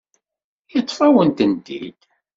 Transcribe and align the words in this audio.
Yeṭṭef-awen-tent-id. 0.73 1.99